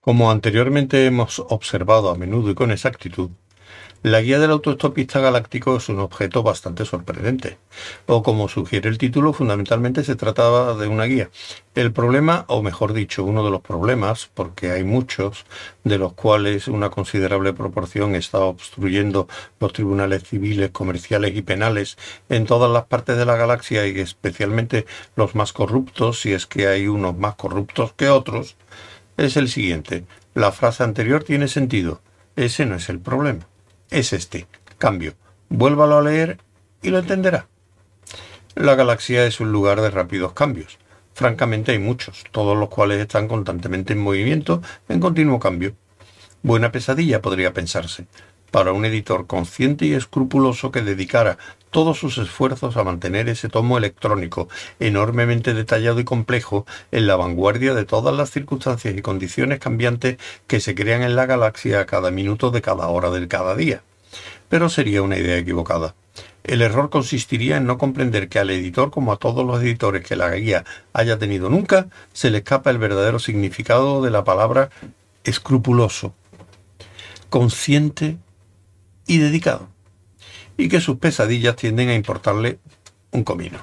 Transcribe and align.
Como 0.00 0.30
anteriormente 0.30 1.06
hemos 1.06 1.38
observado 1.38 2.10
a 2.10 2.16
menudo 2.16 2.50
y 2.50 2.54
con 2.54 2.70
exactitud, 2.70 3.30
la 4.02 4.22
guía 4.22 4.38
del 4.38 4.52
autoestopista 4.52 5.20
galáctico 5.20 5.76
es 5.76 5.90
un 5.90 5.98
objeto 5.98 6.42
bastante 6.42 6.86
sorprendente, 6.86 7.58
o 8.06 8.22
como 8.22 8.48
sugiere 8.48 8.88
el 8.88 8.96
título, 8.96 9.34
fundamentalmente 9.34 10.04
se 10.04 10.16
trataba 10.16 10.72
de 10.74 10.88
una 10.88 11.04
guía. 11.04 11.28
El 11.74 11.92
problema, 11.92 12.46
o 12.48 12.62
mejor 12.62 12.94
dicho, 12.94 13.24
uno 13.24 13.44
de 13.44 13.50
los 13.50 13.60
problemas, 13.60 14.30
porque 14.32 14.70
hay 14.70 14.84
muchos, 14.84 15.44
de 15.84 15.98
los 15.98 16.14
cuales 16.14 16.66
una 16.66 16.88
considerable 16.88 17.52
proporción 17.52 18.14
está 18.14 18.38
obstruyendo 18.38 19.28
los 19.60 19.74
tribunales 19.74 20.22
civiles, 20.24 20.70
comerciales 20.70 21.36
y 21.36 21.42
penales 21.42 21.98
en 22.30 22.46
todas 22.46 22.70
las 22.70 22.86
partes 22.86 23.18
de 23.18 23.26
la 23.26 23.36
galaxia 23.36 23.86
y 23.86 24.00
especialmente 24.00 24.86
los 25.14 25.34
más 25.34 25.52
corruptos, 25.52 26.22
si 26.22 26.32
es 26.32 26.46
que 26.46 26.68
hay 26.68 26.88
unos 26.88 27.18
más 27.18 27.34
corruptos 27.34 27.92
que 27.92 28.08
otros, 28.08 28.56
es 29.18 29.36
el 29.36 29.50
siguiente. 29.50 30.04
La 30.32 30.52
frase 30.52 30.84
anterior 30.84 31.22
tiene 31.22 31.48
sentido. 31.48 32.00
Ese 32.34 32.64
no 32.64 32.76
es 32.76 32.88
el 32.88 32.98
problema 32.98 33.49
es 33.90 34.12
este. 34.12 34.46
Cambio. 34.78 35.14
Vuélvalo 35.48 35.98
a 35.98 36.02
leer 36.02 36.38
y 36.82 36.90
lo 36.90 36.98
entenderá. 36.98 37.48
La 38.54 38.74
galaxia 38.74 39.26
es 39.26 39.40
un 39.40 39.52
lugar 39.52 39.80
de 39.80 39.90
rápidos 39.90 40.32
cambios. 40.32 40.78
Francamente 41.14 41.72
hay 41.72 41.78
muchos, 41.78 42.24
todos 42.30 42.56
los 42.56 42.68
cuales 42.68 43.00
están 43.00 43.28
constantemente 43.28 43.92
en 43.92 43.98
movimiento, 44.00 44.62
en 44.88 45.00
continuo 45.00 45.38
cambio. 45.38 45.74
Buena 46.42 46.72
pesadilla 46.72 47.20
podría 47.20 47.52
pensarse, 47.52 48.06
para 48.50 48.72
un 48.72 48.84
editor 48.84 49.26
consciente 49.26 49.86
y 49.86 49.94
escrupuloso 49.94 50.70
que 50.70 50.82
dedicara 50.82 51.38
todos 51.70 51.98
sus 51.98 52.18
esfuerzos 52.18 52.76
a 52.76 52.84
mantener 52.84 53.28
ese 53.28 53.48
tomo 53.48 53.78
electrónico 53.78 54.48
enormemente 54.80 55.54
detallado 55.54 56.00
y 56.00 56.04
complejo 56.04 56.66
en 56.90 57.06
la 57.06 57.16
vanguardia 57.16 57.74
de 57.74 57.84
todas 57.84 58.14
las 58.14 58.30
circunstancias 58.30 58.96
y 58.96 59.02
condiciones 59.02 59.60
cambiantes 59.60 60.18
que 60.46 60.60
se 60.60 60.74
crean 60.74 61.02
en 61.02 61.16
la 61.16 61.26
galaxia 61.26 61.80
a 61.80 61.86
cada 61.86 62.10
minuto 62.10 62.50
de 62.50 62.62
cada 62.62 62.88
hora 62.88 63.10
del 63.10 63.28
cada 63.28 63.54
día. 63.54 63.82
Pero 64.48 64.68
sería 64.68 65.02
una 65.02 65.16
idea 65.16 65.38
equivocada. 65.38 65.94
El 66.42 66.62
error 66.62 66.90
consistiría 66.90 67.58
en 67.58 67.66
no 67.66 67.78
comprender 67.78 68.28
que 68.28 68.38
al 68.38 68.50
editor, 68.50 68.90
como 68.90 69.12
a 69.12 69.18
todos 69.18 69.46
los 69.46 69.62
editores 69.62 70.04
que 70.04 70.16
la 70.16 70.30
guía 70.34 70.64
haya 70.92 71.18
tenido 71.18 71.50
nunca, 71.50 71.86
se 72.12 72.30
le 72.30 72.38
escapa 72.38 72.70
el 72.70 72.78
verdadero 72.78 73.18
significado 73.18 74.02
de 74.02 74.10
la 74.10 74.24
palabra 74.24 74.70
escrupuloso, 75.22 76.14
consciente 77.28 78.16
y 79.10 79.18
dedicado 79.18 79.66
y 80.56 80.68
que 80.68 80.80
sus 80.80 80.98
pesadillas 80.98 81.56
tienden 81.56 81.88
a 81.88 81.96
importarle 81.96 82.60
un 83.10 83.24
comino. 83.24 83.58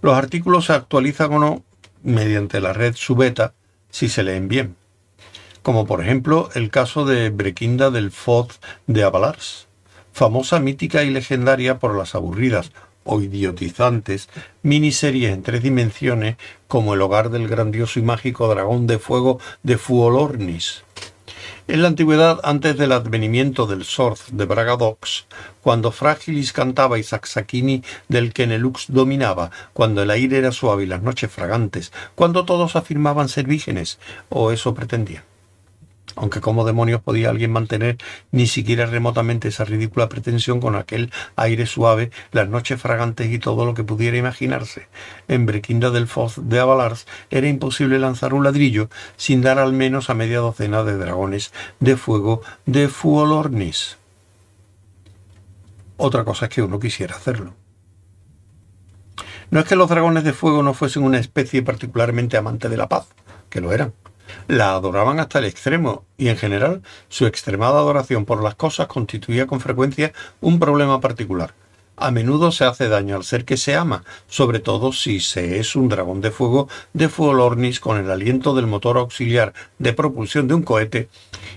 Los 0.00 0.16
artículos 0.16 0.64
se 0.64 0.72
actualizan 0.72 1.34
o 1.34 1.38
no 1.38 1.62
mediante 2.02 2.62
la 2.62 2.72
red 2.72 2.94
subeta 2.96 3.52
si 3.90 4.08
se 4.08 4.22
leen 4.22 4.48
bien, 4.48 4.76
como 5.60 5.86
por 5.86 6.00
ejemplo 6.00 6.48
el 6.54 6.70
caso 6.70 7.04
de 7.04 7.28
Brequinda 7.28 7.90
del 7.90 8.12
Foz 8.12 8.60
de 8.86 9.02
Avalars, 9.02 9.66
famosa, 10.14 10.58
mítica 10.58 11.02
y 11.02 11.10
legendaria 11.10 11.78
por 11.78 11.94
las 11.94 12.14
aburridas 12.14 12.72
o 13.04 13.20
idiotizantes 13.20 14.30
miniseries 14.62 15.34
en 15.34 15.42
tres 15.42 15.62
dimensiones 15.62 16.36
como 16.66 16.94
el 16.94 17.02
hogar 17.02 17.28
del 17.28 17.46
grandioso 17.46 18.00
y 18.00 18.02
mágico 18.02 18.48
dragón 18.48 18.86
de 18.86 18.98
fuego 18.98 19.38
de 19.62 19.76
Fuolornis, 19.76 20.82
en 21.72 21.82
la 21.82 21.88
antigüedad, 21.88 22.40
antes 22.42 22.76
del 22.76 22.90
advenimiento 22.90 23.66
del 23.66 23.84
Sorz 23.84 24.24
de 24.32 24.44
Bragadox, 24.44 25.26
cuando 25.62 25.92
Frágilis 25.92 26.52
cantaba 26.52 26.98
y 26.98 27.04
Saxaquini 27.04 27.84
del 28.08 28.32
Kenelux 28.32 28.86
dominaba, 28.88 29.52
cuando 29.72 30.02
el 30.02 30.10
aire 30.10 30.38
era 30.38 30.50
suave 30.50 30.82
y 30.82 30.86
las 30.86 31.02
noches 31.02 31.30
fragantes, 31.30 31.92
cuando 32.16 32.44
todos 32.44 32.74
afirmaban 32.74 33.28
ser 33.28 33.46
vírgenes, 33.46 34.00
o 34.30 34.50
eso 34.50 34.74
pretendían 34.74 35.29
aunque 36.20 36.42
cómo 36.42 36.66
demonios 36.66 37.00
podía 37.00 37.30
alguien 37.30 37.50
mantener 37.50 37.96
ni 38.30 38.46
siquiera 38.46 38.84
remotamente 38.84 39.48
esa 39.48 39.64
ridícula 39.64 40.10
pretensión 40.10 40.60
con 40.60 40.76
aquel 40.76 41.10
aire 41.34 41.64
suave, 41.64 42.10
las 42.30 42.46
noches 42.46 42.78
fragantes 42.78 43.32
y 43.32 43.38
todo 43.38 43.64
lo 43.64 43.72
que 43.72 43.84
pudiera 43.84 44.18
imaginarse. 44.18 44.86
En 45.28 45.46
Brequinda 45.46 45.90
del 45.90 46.06
Foz 46.06 46.34
de 46.36 46.60
Avalars 46.60 47.06
era 47.30 47.48
imposible 47.48 47.98
lanzar 47.98 48.34
un 48.34 48.44
ladrillo 48.44 48.90
sin 49.16 49.40
dar 49.40 49.58
al 49.58 49.72
menos 49.72 50.10
a 50.10 50.14
media 50.14 50.40
docena 50.40 50.84
de 50.84 50.98
dragones 50.98 51.54
de 51.80 51.96
fuego 51.96 52.42
de 52.66 52.88
Fuolornis. 52.88 53.96
Otra 55.96 56.24
cosa 56.24 56.46
es 56.46 56.50
que 56.50 56.62
uno 56.62 56.78
quisiera 56.78 57.16
hacerlo. 57.16 57.54
No 59.50 59.60
es 59.60 59.64
que 59.66 59.74
los 59.74 59.88
dragones 59.88 60.24
de 60.24 60.34
fuego 60.34 60.62
no 60.62 60.74
fuesen 60.74 61.02
una 61.02 61.18
especie 61.18 61.62
particularmente 61.62 62.36
amante 62.36 62.68
de 62.68 62.76
la 62.76 62.90
paz, 62.90 63.08
que 63.48 63.62
lo 63.62 63.72
eran 63.72 63.94
la 64.48 64.74
adoraban 64.74 65.20
hasta 65.20 65.38
el 65.38 65.44
extremo 65.44 66.04
y 66.16 66.28
en 66.28 66.36
general 66.36 66.82
su 67.08 67.26
extremada 67.26 67.78
adoración 67.78 68.24
por 68.24 68.42
las 68.42 68.54
cosas 68.54 68.86
constituía 68.86 69.46
con 69.46 69.60
frecuencia 69.60 70.12
un 70.40 70.58
problema 70.58 71.00
particular. 71.00 71.54
A 71.96 72.10
menudo 72.10 72.50
se 72.50 72.64
hace 72.64 72.88
daño 72.88 73.14
al 73.14 73.24
ser 73.24 73.44
que 73.44 73.58
se 73.58 73.76
ama, 73.76 74.04
sobre 74.26 74.58
todo 74.58 74.92
si 74.92 75.20
se 75.20 75.58
es 75.58 75.76
un 75.76 75.90
dragón 75.90 76.22
de 76.22 76.30
fuego 76.30 76.66
de 76.94 77.10
Fuolornis 77.10 77.78
con 77.78 77.98
el 77.98 78.10
aliento 78.10 78.54
del 78.54 78.66
motor 78.66 78.96
auxiliar 78.96 79.52
de 79.78 79.92
propulsión 79.92 80.48
de 80.48 80.54
un 80.54 80.62
cohete 80.62 81.10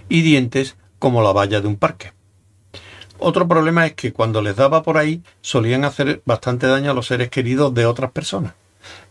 y 0.10 0.22
dientes 0.22 0.76
como 1.00 1.22
la 1.22 1.32
valla 1.32 1.62
de 1.62 1.68
un 1.68 1.78
parque. 1.78 2.12
Otro 3.20 3.48
problema 3.48 3.86
es 3.86 3.94
que 3.94 4.12
cuando 4.12 4.42
les 4.42 4.58
daba 4.58 4.84
por 4.84 4.98
ahí 4.98 5.24
solían 5.40 5.86
hacer 5.86 6.22
bastante 6.26 6.68
daño 6.68 6.92
a 6.92 6.94
los 6.94 7.08
seres 7.08 7.30
queridos 7.30 7.74
de 7.74 7.86
otras 7.86 8.12
personas. 8.12 8.54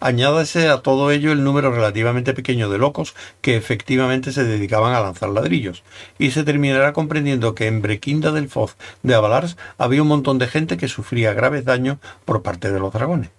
Añádase 0.01 0.69
a 0.69 0.83
todo 0.83 1.11
ello 1.11 1.33
el 1.33 1.45
número 1.45 1.71
relativamente 1.71 2.35
pequeño 2.35 2.69
de 2.69 2.79
locos 2.79 3.15
que 3.41 3.57
efectivamente 3.57 4.33
se 4.33 4.45
dedicaban 4.45 4.95
a 4.95 5.01
lanzar 5.01 5.31
ladrillos, 5.31 5.83
y 6.19 6.31
se 6.31 6.45
terminará 6.45 6.93
comprendiendo 6.93 7.55
que 7.55 7.67
en 7.67 7.83
Brequinda 7.83 8.33
del 8.33 8.49
Foz 8.49 8.77
de 9.03 9.15
Avalars 9.15 9.57
había 9.79 10.03
un 10.03 10.09
montón 10.09 10.39
de 10.39 10.47
gente 10.47 10.77
que 10.77 10.89
sufría 10.89 11.35
graves 11.35 11.65
daños 11.65 11.99
por 12.25 12.43
parte 12.43 12.71
de 12.71 12.81
los 12.81 12.93
dragones. 12.93 13.31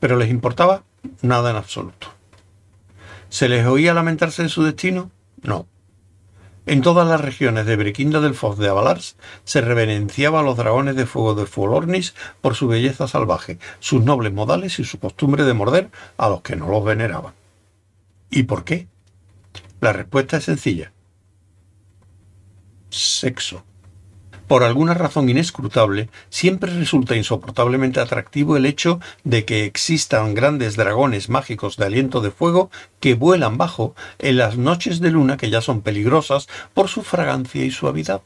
Pero 0.00 0.16
les 0.16 0.30
importaba 0.30 0.84
nada 1.22 1.50
en 1.50 1.56
absoluto. 1.56 2.08
¿Se 3.28 3.48
les 3.48 3.66
oía 3.66 3.94
lamentarse 3.94 4.42
de 4.42 4.48
su 4.48 4.62
destino? 4.62 5.10
No. 5.42 5.66
En 6.68 6.82
todas 6.82 7.08
las 7.08 7.22
regiones 7.22 7.64
de 7.64 7.76
Brequinda 7.76 8.20
del 8.20 8.34
Foz 8.34 8.58
de 8.58 8.68
Avalars 8.68 9.16
se 9.44 9.62
reverenciaba 9.62 10.40
a 10.40 10.42
los 10.42 10.58
dragones 10.58 10.96
de 10.96 11.06
fuego 11.06 11.34
de 11.34 11.46
Fuolornis 11.46 12.14
por 12.42 12.56
su 12.56 12.68
belleza 12.68 13.08
salvaje, 13.08 13.58
sus 13.80 14.04
nobles 14.04 14.34
modales 14.34 14.78
y 14.78 14.84
su 14.84 14.98
costumbre 14.98 15.44
de 15.44 15.54
morder 15.54 15.90
a 16.18 16.28
los 16.28 16.42
que 16.42 16.56
no 16.56 16.68
los 16.68 16.84
veneraban. 16.84 17.32
¿Y 18.28 18.42
por 18.42 18.64
qué? 18.64 18.86
La 19.80 19.94
respuesta 19.94 20.36
es 20.36 20.44
sencilla. 20.44 20.92
Sexo. 22.90 23.64
Por 24.48 24.64
alguna 24.64 24.94
razón 24.94 25.28
inescrutable, 25.28 26.08
siempre 26.30 26.72
resulta 26.72 27.14
insoportablemente 27.14 28.00
atractivo 28.00 28.56
el 28.56 28.64
hecho 28.64 28.98
de 29.22 29.44
que 29.44 29.66
existan 29.66 30.32
grandes 30.32 30.74
dragones 30.74 31.28
mágicos 31.28 31.76
de 31.76 31.84
aliento 31.84 32.22
de 32.22 32.30
fuego 32.30 32.70
que 32.98 33.12
vuelan 33.12 33.58
bajo 33.58 33.94
en 34.18 34.38
las 34.38 34.56
noches 34.56 35.00
de 35.00 35.10
luna 35.10 35.36
que 35.36 35.50
ya 35.50 35.60
son 35.60 35.82
peligrosas 35.82 36.48
por 36.72 36.88
su 36.88 37.02
fragancia 37.02 37.62
y 37.62 37.70
suavidad. 37.70 38.22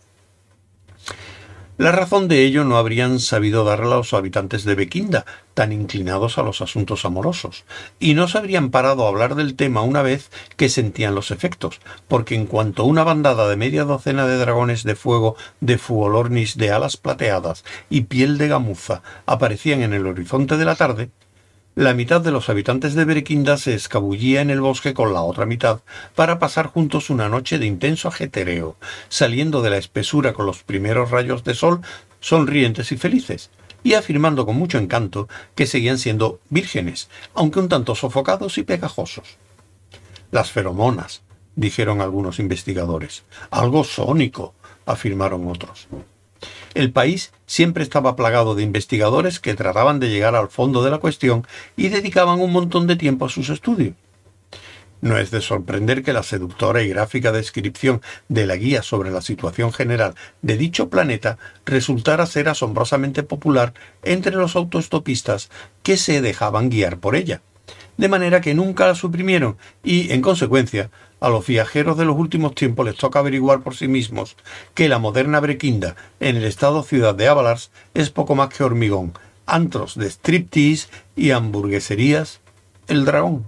La 1.82 1.90
razón 1.90 2.28
de 2.28 2.44
ello 2.44 2.62
no 2.62 2.76
habrían 2.76 3.18
sabido 3.18 3.64
darla 3.64 3.96
los 3.96 4.14
habitantes 4.14 4.62
de 4.62 4.76
Bequinda, 4.76 5.26
tan 5.52 5.72
inclinados 5.72 6.38
a 6.38 6.44
los 6.44 6.60
asuntos 6.60 7.04
amorosos, 7.04 7.64
y 7.98 8.14
no 8.14 8.28
se 8.28 8.38
habrían 8.38 8.70
parado 8.70 9.04
a 9.04 9.08
hablar 9.08 9.34
del 9.34 9.56
tema 9.56 9.82
una 9.82 10.00
vez 10.00 10.30
que 10.56 10.68
sentían 10.68 11.16
los 11.16 11.32
efectos, 11.32 11.80
porque 12.06 12.36
en 12.36 12.46
cuanto 12.46 12.84
una 12.84 13.02
bandada 13.02 13.48
de 13.48 13.56
media 13.56 13.82
docena 13.82 14.28
de 14.28 14.36
dragones 14.36 14.84
de 14.84 14.94
fuego 14.94 15.34
de 15.60 15.76
Fuolornis 15.76 16.56
de 16.56 16.70
alas 16.70 16.96
plateadas 16.96 17.64
y 17.90 18.02
piel 18.02 18.38
de 18.38 18.46
gamuza 18.46 19.02
aparecían 19.26 19.82
en 19.82 19.92
el 19.92 20.06
horizonte 20.06 20.58
de 20.58 20.64
la 20.64 20.76
tarde, 20.76 21.10
la 21.74 21.94
mitad 21.94 22.20
de 22.20 22.30
los 22.30 22.50
habitantes 22.50 22.94
de 22.94 23.06
Berequinda 23.06 23.56
se 23.56 23.74
escabullía 23.74 24.42
en 24.42 24.50
el 24.50 24.60
bosque 24.60 24.92
con 24.92 25.14
la 25.14 25.22
otra 25.22 25.46
mitad 25.46 25.80
para 26.14 26.38
pasar 26.38 26.66
juntos 26.66 27.08
una 27.08 27.30
noche 27.30 27.58
de 27.58 27.66
intenso 27.66 28.08
ajetereo, 28.08 28.76
saliendo 29.08 29.62
de 29.62 29.70
la 29.70 29.78
espesura 29.78 30.34
con 30.34 30.44
los 30.44 30.62
primeros 30.62 31.10
rayos 31.10 31.44
de 31.44 31.54
sol 31.54 31.80
sonrientes 32.20 32.92
y 32.92 32.98
felices, 32.98 33.50
y 33.82 33.94
afirmando 33.94 34.44
con 34.44 34.56
mucho 34.56 34.76
encanto 34.76 35.28
que 35.54 35.66
seguían 35.66 35.98
siendo 35.98 36.40
vírgenes, 36.50 37.08
aunque 37.34 37.58
un 37.58 37.68
tanto 37.70 37.94
sofocados 37.94 38.58
y 38.58 38.64
pegajosos. 38.64 39.38
Las 40.30 40.50
feromonas, 40.50 41.22
dijeron 41.56 42.00
algunos 42.00 42.38
investigadores. 42.38 43.24
Algo 43.50 43.82
sónico, 43.82 44.54
afirmaron 44.86 45.48
otros. 45.48 45.88
El 46.74 46.92
país 46.92 47.32
siempre 47.46 47.82
estaba 47.82 48.16
plagado 48.16 48.54
de 48.54 48.62
investigadores 48.62 49.40
que 49.40 49.54
trataban 49.54 50.00
de 50.00 50.10
llegar 50.10 50.34
al 50.34 50.48
fondo 50.48 50.82
de 50.82 50.90
la 50.90 50.98
cuestión 50.98 51.46
y 51.76 51.88
dedicaban 51.88 52.40
un 52.40 52.52
montón 52.52 52.86
de 52.86 52.96
tiempo 52.96 53.26
a 53.26 53.28
sus 53.28 53.48
estudios. 53.50 53.94
No 55.02 55.18
es 55.18 55.32
de 55.32 55.40
sorprender 55.40 56.04
que 56.04 56.12
la 56.12 56.22
seductora 56.22 56.82
y 56.82 56.88
gráfica 56.88 57.32
descripción 57.32 58.00
de 58.28 58.46
la 58.46 58.54
guía 58.54 58.82
sobre 58.82 59.10
la 59.10 59.20
situación 59.20 59.72
general 59.72 60.14
de 60.42 60.56
dicho 60.56 60.90
planeta 60.90 61.38
resultara 61.66 62.24
ser 62.24 62.48
asombrosamente 62.48 63.24
popular 63.24 63.74
entre 64.04 64.36
los 64.36 64.54
autostopistas 64.54 65.50
que 65.82 65.96
se 65.96 66.22
dejaban 66.22 66.70
guiar 66.70 66.98
por 66.98 67.16
ella. 67.16 67.42
De 67.96 68.08
manera 68.08 68.40
que 68.40 68.54
nunca 68.54 68.86
la 68.86 68.94
suprimieron 68.94 69.56
y, 69.84 70.12
en 70.12 70.22
consecuencia, 70.22 70.90
a 71.20 71.28
los 71.28 71.46
viajeros 71.46 71.96
de 71.96 72.04
los 72.04 72.16
últimos 72.16 72.54
tiempos 72.54 72.84
les 72.84 72.96
toca 72.96 73.20
averiguar 73.20 73.60
por 73.60 73.76
sí 73.76 73.86
mismos 73.86 74.36
que 74.74 74.88
la 74.88 74.98
moderna 74.98 75.38
Brequinda 75.38 75.94
en 76.18 76.36
el 76.36 76.44
estado 76.44 76.82
ciudad 76.82 77.14
de 77.14 77.28
Avalars 77.28 77.70
es 77.94 78.10
poco 78.10 78.34
más 78.34 78.48
que 78.48 78.64
hormigón, 78.64 79.12
antros 79.46 79.94
de 79.94 80.10
striptease 80.10 80.88
y 81.14 81.30
hamburgueserías 81.30 82.40
El 82.88 83.04
Dragón. 83.04 83.46